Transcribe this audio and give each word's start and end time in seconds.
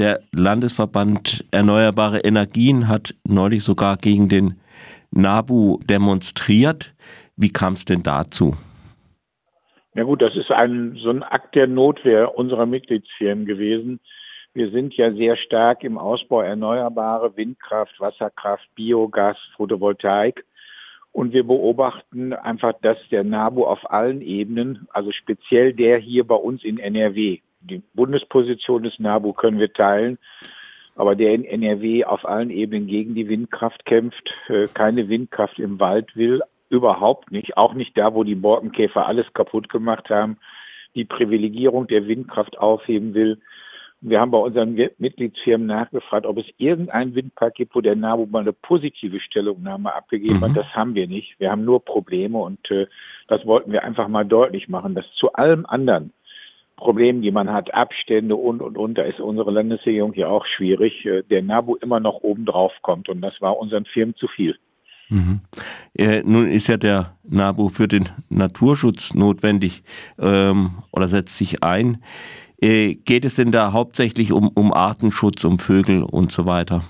Der 0.00 0.20
Landesverband 0.32 1.44
Erneuerbare 1.50 2.20
Energien 2.20 2.88
hat 2.88 3.14
neulich 3.28 3.62
sogar 3.62 3.98
gegen 3.98 4.30
den 4.30 4.58
NABU 5.10 5.78
demonstriert. 5.90 6.94
Wie 7.36 7.52
kam 7.52 7.74
es 7.74 7.84
denn 7.84 8.02
dazu? 8.02 8.56
Ja 9.94 10.04
gut, 10.04 10.22
das 10.22 10.34
ist 10.36 10.50
ein, 10.50 10.96
so 11.02 11.10
ein 11.10 11.22
Akt 11.22 11.54
der 11.54 11.66
Notwehr 11.66 12.34
unserer 12.34 12.64
Mitgliedsfirmen 12.64 13.44
gewesen. 13.44 14.00
Wir 14.54 14.70
sind 14.70 14.94
ja 14.94 15.12
sehr 15.12 15.36
stark 15.36 15.84
im 15.84 15.98
Ausbau 15.98 16.40
erneuerbare 16.40 17.36
Windkraft, 17.36 18.00
Wasserkraft, 18.00 18.74
Biogas, 18.74 19.36
Photovoltaik. 19.58 20.46
Und 21.12 21.34
wir 21.34 21.46
beobachten 21.46 22.32
einfach, 22.32 22.72
dass 22.80 22.96
der 23.10 23.22
NABU 23.22 23.66
auf 23.66 23.90
allen 23.90 24.22
Ebenen, 24.22 24.88
also 24.94 25.12
speziell 25.12 25.74
der 25.74 25.98
hier 25.98 26.24
bei 26.26 26.36
uns 26.36 26.64
in 26.64 26.78
NRW, 26.78 27.40
die 27.60 27.82
Bundesposition 27.94 28.82
des 28.82 28.98
NABU 28.98 29.32
können 29.32 29.58
wir 29.58 29.72
teilen, 29.72 30.18
aber 30.96 31.14
der 31.14 31.34
in 31.34 31.44
NRW 31.44 32.04
auf 32.04 32.24
allen 32.24 32.50
Ebenen 32.50 32.86
gegen 32.86 33.14
die 33.14 33.28
Windkraft 33.28 33.84
kämpft, 33.84 34.30
äh, 34.48 34.66
keine 34.68 35.08
Windkraft 35.08 35.58
im 35.58 35.78
Wald 35.80 36.16
will, 36.16 36.42
überhaupt 36.68 37.32
nicht, 37.32 37.56
auch 37.56 37.74
nicht 37.74 37.96
da, 37.96 38.14
wo 38.14 38.24
die 38.24 38.34
Borkenkäfer 38.34 39.06
alles 39.06 39.26
kaputt 39.34 39.68
gemacht 39.68 40.08
haben, 40.08 40.38
die 40.94 41.04
Privilegierung 41.04 41.86
der 41.86 42.06
Windkraft 42.06 42.58
aufheben 42.58 43.14
will. 43.14 43.40
Wir 44.02 44.18
haben 44.18 44.30
bei 44.30 44.38
unseren 44.38 44.74
Mitgliedsfirmen 44.96 45.66
nachgefragt, 45.66 46.24
ob 46.24 46.38
es 46.38 46.46
irgendeinen 46.56 47.14
Windpark 47.14 47.54
gibt, 47.54 47.74
wo 47.74 47.82
der 47.82 47.96
NABU 47.96 48.26
mal 48.26 48.40
eine 48.40 48.54
positive 48.54 49.20
Stellungnahme 49.20 49.94
abgegeben 49.94 50.38
mhm. 50.38 50.42
hat. 50.42 50.56
Das 50.56 50.66
haben 50.74 50.94
wir 50.94 51.06
nicht. 51.06 51.38
Wir 51.38 51.50
haben 51.50 51.66
nur 51.66 51.84
Probleme 51.84 52.38
und 52.38 52.70
äh, 52.70 52.86
das 53.28 53.44
wollten 53.44 53.72
wir 53.72 53.84
einfach 53.84 54.08
mal 54.08 54.24
deutlich 54.24 54.68
machen, 54.68 54.94
dass 54.94 55.04
zu 55.18 55.34
allem 55.34 55.66
anderen 55.66 56.12
Problemen, 56.80 57.22
die 57.22 57.30
man 57.30 57.52
hat, 57.52 57.72
Abstände 57.72 58.34
und, 58.34 58.60
und, 58.60 58.76
und, 58.76 58.98
da 58.98 59.02
ist 59.02 59.20
unsere 59.20 59.50
Landesregierung 59.50 60.12
hier 60.12 60.28
auch 60.28 60.44
schwierig, 60.46 61.04
äh, 61.06 61.22
der 61.22 61.42
NABU 61.42 61.76
immer 61.76 62.00
noch 62.00 62.22
oben 62.22 62.44
drauf 62.44 62.72
kommt 62.82 63.08
und 63.08 63.20
das 63.20 63.40
war 63.40 63.58
unseren 63.58 63.84
Firmen 63.84 64.16
zu 64.16 64.26
viel. 64.26 64.56
Mhm. 65.08 65.40
Äh, 65.96 66.22
nun 66.24 66.48
ist 66.48 66.68
ja 66.68 66.76
der 66.76 67.16
NABU 67.28 67.68
für 67.68 67.88
den 67.88 68.08
Naturschutz 68.28 69.14
notwendig 69.14 69.82
ähm, 70.18 70.70
oder 70.92 71.08
setzt 71.08 71.36
sich 71.36 71.62
ein. 71.62 72.02
Äh, 72.60 72.94
geht 72.94 73.24
es 73.24 73.34
denn 73.34 73.50
da 73.50 73.72
hauptsächlich 73.72 74.32
um, 74.32 74.48
um 74.48 74.72
Artenschutz, 74.72 75.44
um 75.44 75.58
Vögel 75.58 76.02
und 76.02 76.30
so 76.30 76.46
weiter? 76.46 76.82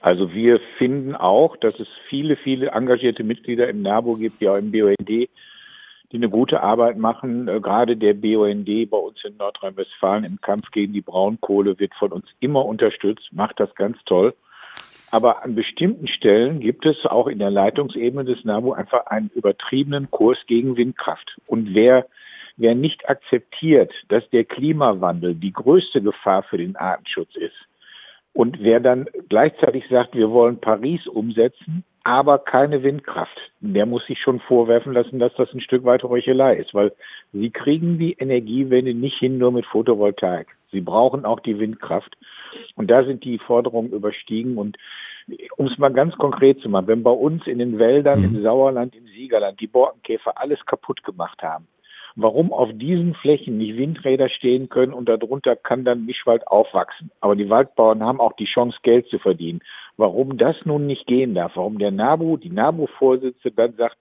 Also 0.00 0.34
wir 0.34 0.60
finden 0.76 1.14
auch, 1.14 1.56
dass 1.56 1.78
es 1.80 1.88
viele, 2.10 2.36
viele 2.36 2.68
engagierte 2.72 3.24
Mitglieder 3.24 3.68
im 3.68 3.82
NABU 3.82 4.16
gibt, 4.16 4.40
die 4.40 4.48
auch 4.48 4.56
im 4.56 4.70
BUND, 4.70 5.30
die 6.14 6.18
eine 6.18 6.30
gute 6.30 6.62
Arbeit 6.62 6.96
machen. 6.96 7.48
Äh, 7.48 7.60
gerade 7.60 7.96
der 7.96 8.14
BUND 8.14 8.88
bei 8.88 8.96
uns 8.96 9.18
in 9.24 9.36
Nordrhein-Westfalen 9.36 10.22
im 10.22 10.40
Kampf 10.40 10.70
gegen 10.70 10.92
die 10.92 11.00
Braunkohle 11.00 11.78
wird 11.80 11.92
von 11.96 12.12
uns 12.12 12.26
immer 12.38 12.64
unterstützt, 12.64 13.28
macht 13.32 13.58
das 13.58 13.74
ganz 13.74 13.98
toll. 14.06 14.32
Aber 15.10 15.42
an 15.42 15.56
bestimmten 15.56 16.06
Stellen 16.06 16.60
gibt 16.60 16.86
es 16.86 17.04
auch 17.04 17.26
in 17.26 17.40
der 17.40 17.50
Leitungsebene 17.50 18.24
des 18.24 18.44
NABU 18.44 18.72
einfach 18.72 19.06
einen 19.06 19.28
übertriebenen 19.34 20.08
Kurs 20.10 20.38
gegen 20.46 20.76
Windkraft. 20.76 21.36
Und 21.46 21.74
wer 21.74 22.06
Wer 22.56 22.76
nicht 22.76 23.08
akzeptiert, 23.08 23.92
dass 24.10 24.22
der 24.30 24.44
Klimawandel 24.44 25.34
die 25.34 25.52
größte 25.52 26.00
Gefahr 26.00 26.44
für 26.44 26.56
den 26.56 26.76
Artenschutz 26.76 27.34
ist 27.34 27.56
und 28.34 28.60
wer 28.60 28.80
dann 28.80 29.06
gleichzeitig 29.28 29.84
sagt, 29.88 30.14
wir 30.14 30.30
wollen 30.30 30.60
Paris 30.60 31.06
umsetzen, 31.06 31.84
aber 32.04 32.38
keine 32.38 32.82
Windkraft, 32.82 33.36
der 33.60 33.86
muss 33.86 34.06
sich 34.06 34.20
schon 34.20 34.38
vorwerfen 34.40 34.92
lassen, 34.92 35.18
dass 35.18 35.34
das 35.36 35.52
ein 35.54 35.60
Stück 35.62 35.84
weit 35.84 36.02
Heuchelei 36.02 36.56
ist, 36.56 36.74
weil 36.74 36.92
sie 37.32 37.50
kriegen 37.50 37.98
die 37.98 38.12
Energiewende 38.12 38.92
nicht 38.92 39.18
hin 39.18 39.38
nur 39.38 39.52
mit 39.52 39.64
Photovoltaik. 39.66 40.48
Sie 40.70 40.82
brauchen 40.82 41.24
auch 41.24 41.40
die 41.40 41.58
Windkraft. 41.58 42.14
Und 42.76 42.90
da 42.90 43.04
sind 43.04 43.24
die 43.24 43.38
Forderungen 43.38 43.90
überstiegen. 43.92 44.58
Und 44.58 44.76
um 45.56 45.66
es 45.66 45.78
mal 45.78 45.92
ganz 45.92 46.14
konkret 46.16 46.60
zu 46.60 46.68
machen, 46.68 46.88
wenn 46.88 47.02
bei 47.02 47.10
uns 47.10 47.46
in 47.46 47.58
den 47.58 47.78
Wäldern, 47.78 48.20
mhm. 48.20 48.36
im 48.36 48.42
Sauerland, 48.42 48.94
im 48.94 49.06
Siegerland 49.06 49.58
die 49.60 49.66
Borkenkäfer 49.66 50.38
alles 50.38 50.64
kaputt 50.66 51.02
gemacht 51.04 51.42
haben, 51.42 51.66
warum 52.16 52.52
auf 52.52 52.70
diesen 52.72 53.14
Flächen 53.14 53.58
nicht 53.58 53.76
Windräder 53.76 54.28
stehen 54.28 54.68
können 54.68 54.92
und 54.92 55.08
darunter 55.08 55.56
kann 55.56 55.84
dann 55.84 56.06
Mischwald 56.06 56.46
aufwachsen. 56.46 57.10
Aber 57.20 57.36
die 57.36 57.50
Waldbauern 57.50 58.02
haben 58.02 58.20
auch 58.20 58.34
die 58.34 58.46
Chance, 58.46 58.78
Geld 58.82 59.08
zu 59.08 59.18
verdienen. 59.18 59.60
Warum 59.96 60.38
das 60.38 60.56
nun 60.64 60.86
nicht 60.86 61.06
gehen 61.06 61.34
darf, 61.34 61.52
warum 61.56 61.78
der 61.78 61.90
NABU, 61.90 62.36
die 62.36 62.50
NABU-Vorsitzende 62.50 63.56
dann 63.56 63.74
sagt, 63.74 63.96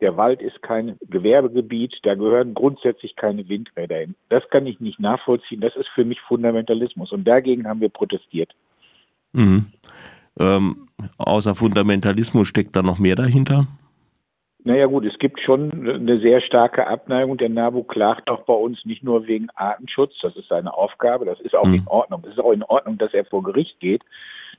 der 0.00 0.16
Wald 0.16 0.40
ist 0.40 0.62
kein 0.62 0.96
Gewerbegebiet, 1.02 1.98
da 2.04 2.14
gehören 2.14 2.54
grundsätzlich 2.54 3.16
keine 3.16 3.46
Windräder 3.48 3.98
hin. 3.98 4.14
Das 4.30 4.48
kann 4.48 4.66
ich 4.66 4.80
nicht 4.80 4.98
nachvollziehen. 4.98 5.60
Das 5.60 5.76
ist 5.76 5.88
für 5.88 6.06
mich 6.06 6.20
Fundamentalismus. 6.22 7.12
Und 7.12 7.24
dagegen 7.24 7.68
haben 7.68 7.82
wir 7.82 7.90
protestiert. 7.90 8.50
Mhm. 9.32 9.66
Ähm, 10.38 10.88
außer 11.18 11.54
Fundamentalismus 11.54 12.48
steckt 12.48 12.76
da 12.76 12.82
noch 12.82 12.98
mehr 12.98 13.14
dahinter? 13.14 13.66
Naja 14.64 14.86
gut, 14.86 15.06
es 15.06 15.18
gibt 15.18 15.40
schon 15.40 15.70
eine 15.88 16.20
sehr 16.20 16.40
starke 16.42 16.86
Abneigung. 16.86 17.38
Der 17.38 17.48
NABU 17.48 17.84
klagt 17.84 18.28
auch 18.28 18.42
bei 18.42 18.52
uns 18.52 18.84
nicht 18.84 19.02
nur 19.02 19.26
wegen 19.26 19.48
Artenschutz, 19.54 20.12
das 20.20 20.36
ist 20.36 20.48
seine 20.48 20.74
Aufgabe, 20.74 21.24
das 21.24 21.40
ist 21.40 21.54
auch 21.54 21.66
mhm. 21.66 21.74
in 21.74 21.86
Ordnung. 21.86 22.22
Es 22.24 22.32
ist 22.32 22.40
auch 22.40 22.52
in 22.52 22.62
Ordnung, 22.62 22.98
dass 22.98 23.14
er 23.14 23.24
vor 23.24 23.42
Gericht 23.42 23.80
geht. 23.80 24.02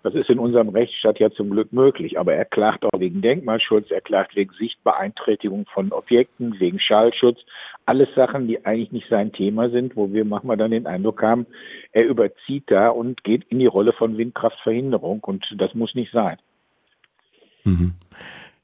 Das 0.04 0.16
ist 0.16 0.32
in 0.32 0.40
unserem 0.40 0.70
Rechtsstaat 0.70 1.20
ja 1.20 1.30
zum 1.30 1.52
Glück 1.52 1.72
möglich. 1.72 2.20
Aber 2.20 2.34
er 2.34 2.46
klagt 2.46 2.84
auch 2.86 3.00
wegen 3.00 3.22
Denkmalschutz, 3.22 3.92
er 3.92 4.02
klagt 4.02 4.36
wegen 4.36 4.52
Sichtbeeinträchtigung 4.54 5.66
von 5.72 5.92
Objekten, 5.92 6.60
wegen 6.60 6.80
Schallschutz. 6.80 7.40
Alles 7.86 8.10
Sachen, 8.16 8.48
die 8.48 8.66
eigentlich 8.66 8.92
nicht 8.92 9.10
sein 9.10 9.32
Thema 9.32 9.70
sind, 9.70 9.96
wo 9.96 10.12
wir 10.12 10.26
manchmal 10.26 10.58
dann 10.58 10.72
den 10.72 10.88
Eindruck 10.88 11.22
haben, 11.22 11.46
er 11.92 12.06
überzieht 12.06 12.64
da 12.68 12.90
und 12.90 13.24
geht 13.24 13.44
in 13.50 13.60
die 13.60 13.68
Rolle 13.68 13.94
von 13.94 14.18
Windkraftverhinderung. 14.18 15.24
Und 15.24 15.46
das 15.58 15.76
muss 15.76 15.94
nicht 15.94 16.12
sein. 16.12 16.38
Mhm. 17.64 17.94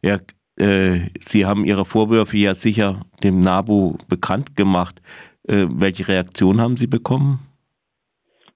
Ja, 0.02 0.18
Sie 0.58 1.46
haben 1.46 1.66
Ihre 1.66 1.86
Vorwürfe 1.86 2.38
ja 2.38 2.56
sicher 2.56 3.02
dem 3.24 3.40
NABU 3.42 3.98
bekannt 4.10 4.56
gemacht. 4.56 5.02
Äh, 5.48 5.68
welche 5.74 6.08
Reaktion 6.08 6.60
haben 6.60 6.78
Sie 6.78 6.88
bekommen? 6.88 7.40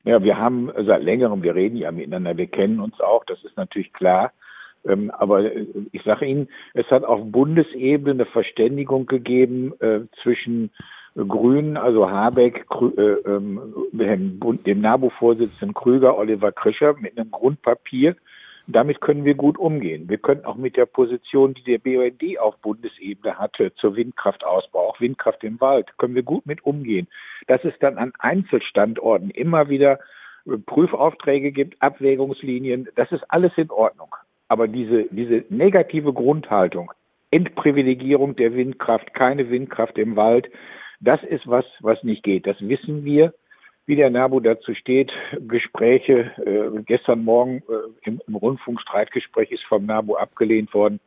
Ja, 0.04 0.24
wir 0.24 0.38
haben 0.38 0.72
seit 0.86 1.04
längerem, 1.04 1.44
wir 1.44 1.54
reden 1.54 1.78
ja 1.78 1.92
miteinander, 1.92 2.36
wir 2.36 2.48
kennen 2.48 2.80
uns 2.80 3.00
auch, 3.00 3.24
das 3.26 3.44
ist 3.44 3.56
natürlich 3.56 3.94
klar. 3.94 4.32
Ähm, 4.84 5.12
aber 5.12 5.44
äh, 5.44 5.68
ich 5.92 6.02
sage 6.04 6.26
Ihnen, 6.26 6.50
es 6.74 6.88
hat 6.90 7.04
auf 7.04 7.22
Bundesebene 7.24 8.24
eine 8.24 8.26
Verständigung 8.26 9.06
gegeben 9.06 9.74
äh, 9.80 10.02
zwischen 10.24 10.72
Grünen, 11.16 11.78
also 11.78 12.10
Habeck, 12.10 12.66
äh, 12.98 13.02
ähm, 13.02 13.60
dem 13.92 14.82
NABU-Vorsitzenden 14.82 15.74
Krüger, 15.74 16.18
Oliver 16.18 16.52
Krischer, 16.52 16.94
mit 16.94 17.18
einem 17.18 17.32
Grundpapier, 17.32 18.16
damit 18.68 19.02
können 19.02 19.26
wir 19.26 19.36
gut 19.36 19.58
umgehen. 19.58 20.10
Wir 20.10 20.18
können 20.18 20.46
auch 20.46 20.56
mit 20.56 20.78
der 20.78 20.86
Position, 20.86 21.54
die 21.54 21.64
der 21.64 21.80
BUND 21.80 22.40
auf 22.40 22.58
Bundesebene 22.58 23.38
hatte, 23.38 23.74
zur 23.76 23.96
Windkraftausbau, 23.96 24.90
auch 24.90 25.00
Windkraft 25.00 25.44
im 25.44 25.60
Wald, 25.60 25.98
können 25.98 26.16
wir 26.16 26.24
gut 26.24 26.46
mit 26.46 26.64
umgehen. 26.64 27.08
Dass 27.48 27.64
es 27.64 27.74
dann 27.80 27.98
an 27.98 28.14
Einzelstandorten 28.20 29.32
immer 29.32 29.70
wieder 29.70 30.00
äh, 30.46 30.58
Prüfaufträge 30.58 31.52
gibt, 31.52 31.82
Abwägungslinien, 31.82 32.88
das 32.96 33.12
ist 33.12 33.24
alles 33.30 33.52
in 33.58 33.70
Ordnung. 33.72 34.16
Aber 34.48 34.68
diese, 34.68 35.06
diese 35.12 35.46
negative 35.50 36.14
Grundhaltung, 36.14 36.92
Entprivilegierung 37.32 38.36
der 38.36 38.54
Windkraft, 38.54 39.14
keine 39.14 39.50
Windkraft 39.50 39.98
im 39.98 40.16
Wald, 40.16 40.50
das 41.00 41.24
ist 41.24 41.48
was, 41.48 41.66
was 41.80 42.04
nicht 42.04 42.24
geht. 42.24 42.46
Das 42.46 42.58
wissen 42.60 43.06
wir 43.06 43.34
wie 43.92 43.98
der 43.98 44.10
NABU 44.10 44.40
dazu 44.40 44.74
steht. 44.74 45.12
Gespräche, 45.50 46.32
äh, 46.46 46.82
gestern 46.86 47.26
Morgen 47.26 47.58
äh, 47.58 48.08
im, 48.08 48.22
im 48.26 48.36
Rundfunk 48.36 48.80
Streitgespräch 48.80 49.52
ist 49.52 49.66
vom 49.68 49.86
NABU 49.86 50.16
abgelehnt 50.16 50.74
worden. 50.74 51.02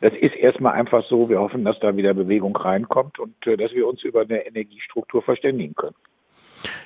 Das 0.00 0.12
ist 0.12 0.36
erstmal 0.36 0.74
einfach 0.74 1.04
so. 1.08 1.28
Wir 1.28 1.40
hoffen, 1.40 1.64
dass 1.64 1.80
da 1.80 1.96
wieder 1.96 2.14
Bewegung 2.14 2.56
reinkommt 2.56 3.18
und 3.18 3.34
äh, 3.48 3.56
dass 3.56 3.72
wir 3.72 3.88
uns 3.88 4.04
über 4.04 4.20
eine 4.20 4.46
Energiestruktur 4.46 5.20
verständigen 5.20 5.74
können. 5.74 5.96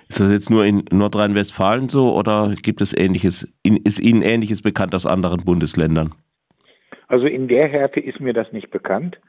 Ist 0.08 0.20
das 0.20 0.32
jetzt 0.32 0.48
nur 0.48 0.64
in 0.64 0.86
Nordrhein-Westfalen 0.90 1.90
so 1.90 2.14
oder 2.14 2.54
gibt 2.62 2.80
es 2.80 2.96
Ähnliches? 2.96 3.46
Ist 3.62 4.00
Ihnen 4.00 4.22
Ähnliches 4.22 4.62
bekannt 4.62 4.94
aus 4.94 5.04
anderen 5.04 5.44
Bundesländern? 5.44 6.14
Also 7.08 7.26
in 7.26 7.46
der 7.46 7.68
Härte 7.68 8.00
ist 8.00 8.20
mir 8.20 8.32
das 8.32 8.50
nicht 8.52 8.70
bekannt. 8.70 9.20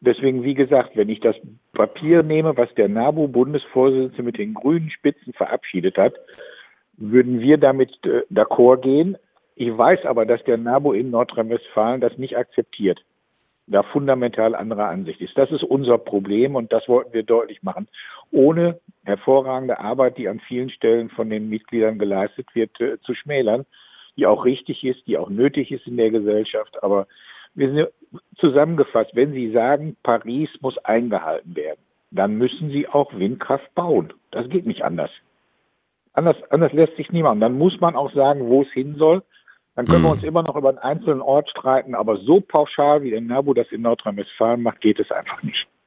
Deswegen, 0.00 0.42
wie 0.42 0.54
gesagt, 0.54 0.96
wenn 0.96 1.10
ich 1.10 1.20
das 1.20 1.36
Papier 1.74 2.22
nehme, 2.22 2.56
was 2.56 2.72
der 2.74 2.88
NABU-Bundesvorsitzende 2.88 4.22
mit 4.22 4.38
den 4.38 4.54
grünen 4.54 4.90
Spitzen 4.90 5.32
verabschiedet 5.32 5.98
hat, 5.98 6.14
würden 6.96 7.40
wir 7.40 7.58
damit 7.58 7.90
äh, 8.04 8.22
d'accord 8.32 8.80
gehen. 8.80 9.18
Ich 9.56 9.76
weiß 9.76 10.06
aber, 10.06 10.26
dass 10.26 10.42
der 10.44 10.56
NABU 10.56 10.92
in 10.92 11.10
Nordrhein-Westfalen 11.10 12.00
das 12.00 12.16
nicht 12.18 12.36
akzeptiert, 12.36 13.04
da 13.66 13.82
fundamental 13.82 14.54
anderer 14.54 14.88
Ansicht 14.88 15.20
ist. 15.20 15.36
Das 15.36 15.50
ist 15.50 15.62
unser 15.62 15.98
Problem 15.98 16.54
und 16.54 16.72
das 16.72 16.88
wollten 16.88 17.12
wir 17.12 17.22
deutlich 17.22 17.62
machen. 17.62 17.88
Ohne 18.30 18.80
hervorragende 19.04 19.78
Arbeit, 19.78 20.18
die 20.18 20.28
an 20.28 20.40
vielen 20.40 20.70
Stellen 20.70 21.10
von 21.10 21.30
den 21.30 21.48
Mitgliedern 21.48 21.98
geleistet 21.98 22.46
wird, 22.54 22.80
äh, 22.80 22.98
zu 23.02 23.14
schmälern, 23.14 23.66
die 24.16 24.26
auch 24.26 24.44
richtig 24.44 24.84
ist, 24.84 25.06
die 25.06 25.18
auch 25.18 25.28
nötig 25.28 25.70
ist 25.70 25.86
in 25.86 25.96
der 25.96 26.10
Gesellschaft. 26.10 26.82
Aber 26.82 27.06
wir 27.54 27.72
sind 27.72 27.88
zusammengefasst, 28.36 29.10
wenn 29.14 29.32
Sie 29.32 29.50
sagen, 29.52 29.96
Paris 30.02 30.50
muss 30.60 30.78
eingehalten 30.78 31.56
werden, 31.56 31.80
dann 32.10 32.36
müssen 32.36 32.70
Sie 32.70 32.88
auch 32.88 33.12
Windkraft 33.14 33.74
bauen. 33.74 34.12
Das 34.30 34.48
geht 34.48 34.66
nicht 34.66 34.82
anders. 34.82 35.10
Anders, 36.12 36.36
anders 36.50 36.72
lässt 36.72 36.96
sich 36.96 37.10
niemand. 37.10 37.42
Dann 37.42 37.58
muss 37.58 37.80
man 37.80 37.96
auch 37.96 38.12
sagen, 38.12 38.46
wo 38.46 38.62
es 38.62 38.70
hin 38.72 38.94
soll. 38.96 39.22
Dann 39.74 39.86
können 39.86 40.02
mhm. 40.02 40.06
wir 40.06 40.12
uns 40.12 40.22
immer 40.22 40.44
noch 40.44 40.54
über 40.54 40.68
einen 40.68 40.78
einzelnen 40.78 41.20
Ort 41.20 41.50
streiten, 41.50 41.96
aber 41.96 42.18
so 42.18 42.40
pauschal, 42.40 43.02
wie 43.02 43.10
der 43.10 43.20
NABU 43.20 43.54
das 43.54 43.66
in 43.72 43.82
Nordrhein-Westfalen 43.82 44.62
macht, 44.62 44.80
geht 44.80 45.00
es 45.00 45.10
einfach 45.10 45.42
nicht. 45.42 45.66